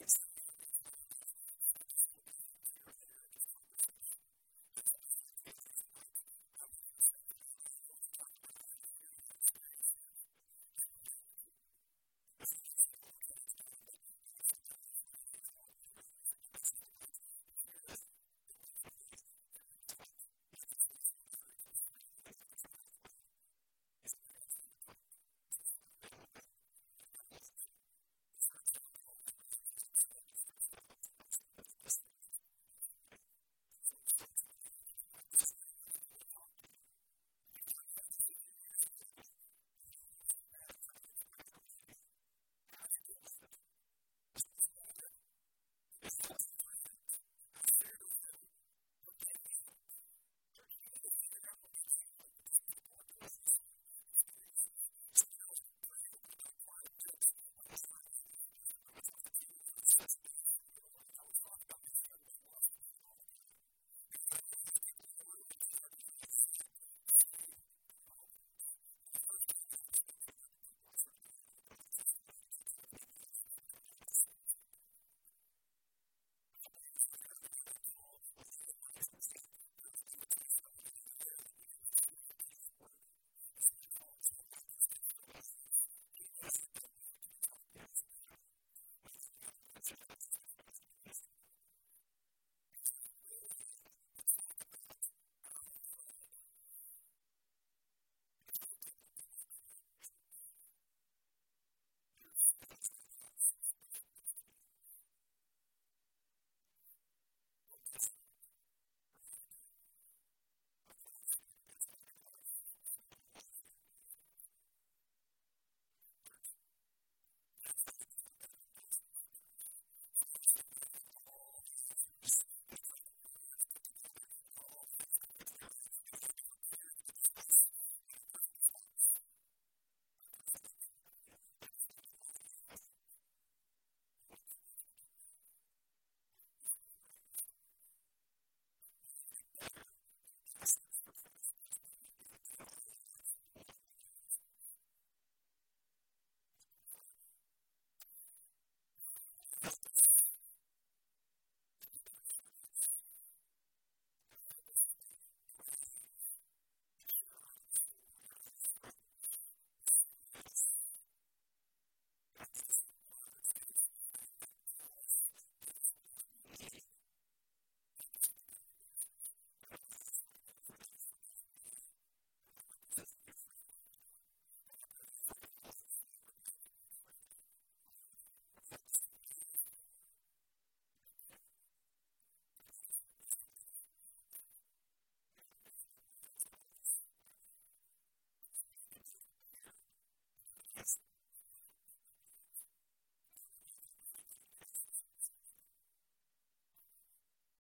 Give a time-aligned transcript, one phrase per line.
[0.00, 0.31] justice.